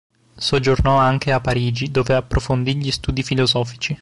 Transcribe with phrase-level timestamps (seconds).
[0.35, 3.95] Soggiornò anche a Parigi dove approfondì gli studi filosofici.